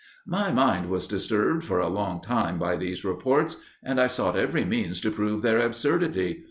"My 0.25 0.51
mind 0.51 0.89
was 0.89 1.05
disturbed 1.05 1.63
for 1.63 1.79
a 1.79 1.87
long 1.87 2.21
time 2.21 2.57
by 2.57 2.75
these 2.75 3.05
reports, 3.05 3.57
and 3.83 4.01
I 4.01 4.07
sought 4.07 4.35
every 4.35 4.65
means 4.65 4.99
to 5.01 5.11
prove 5.11 5.43
their 5.43 5.59
absurdity. 5.59 6.39